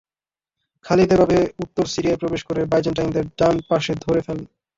[0.85, 4.45] খালিদ এভাবে উত্তর সিরিয়ায় প্রবেশ করে বাইজেন্টাইনদের ডান পাশে ধরে ফেলেন।